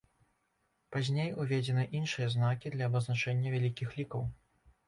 [0.95, 4.21] Пазней уведзены іншыя знакі для абазначэння вялікіх лікаў.